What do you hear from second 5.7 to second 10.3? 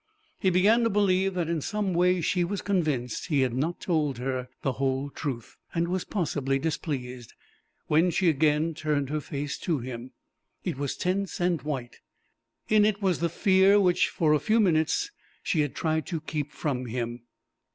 and was possibly displeased, when she again turned her face to him.